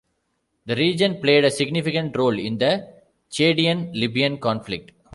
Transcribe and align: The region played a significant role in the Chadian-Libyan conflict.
The 0.65 0.75
region 0.77 1.21
played 1.21 1.45
a 1.45 1.51
significant 1.51 2.17
role 2.17 2.39
in 2.39 2.57
the 2.57 2.91
Chadian-Libyan 3.29 4.39
conflict. 4.39 4.93